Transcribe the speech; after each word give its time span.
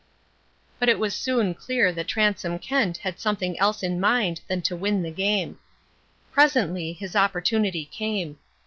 But 0.79 0.89
it 0.89 0.97
was 0.97 1.13
soon 1.13 1.53
clear 1.53 1.93
that 1.93 2.07
Transome 2.07 2.57
Kent 2.57 2.97
had 2.97 3.19
something 3.19 3.59
else 3.59 3.83
in 3.83 3.99
mind 3.99 4.41
than 4.47 4.63
to 4.63 4.75
win 4.75 5.03
the 5.03 5.11
game. 5.11 5.59
Presently 6.31 6.91
his 6.93 7.15
opportunity 7.15 7.85
came. 7.85 8.39